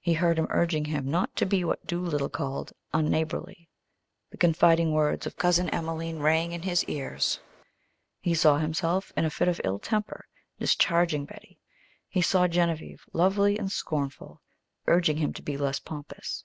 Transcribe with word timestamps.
He 0.00 0.12
heard 0.12 0.38
him 0.38 0.48
urging 0.50 0.84
him 0.84 1.10
not 1.10 1.34
to 1.36 1.46
be 1.46 1.64
what 1.64 1.86
Doolittle 1.86 2.28
called 2.28 2.74
unneighborly. 2.92 3.70
The 4.30 4.36
confiding 4.36 4.92
words 4.92 5.24
of 5.26 5.38
Cousin 5.38 5.70
Emelene 5.70 6.20
rang 6.20 6.52
in 6.52 6.60
his 6.60 6.84
ears. 6.84 7.40
He 8.20 8.34
saw 8.34 8.58
himself, 8.58 9.14
in 9.16 9.24
a 9.24 9.30
fit 9.30 9.48
of 9.48 9.62
ill 9.64 9.78
temper, 9.78 10.26
discharging 10.58 11.24
Betty. 11.24 11.58
He 12.06 12.20
saw 12.20 12.46
Genevieve, 12.46 13.06
lovely 13.14 13.56
and 13.58 13.72
scornful, 13.72 14.42
urging 14.88 15.16
him 15.16 15.32
to 15.32 15.42
be 15.42 15.56
less 15.56 15.80
pompous. 15.80 16.44